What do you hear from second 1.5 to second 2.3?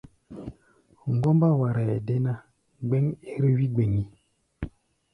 waraʼɛ dé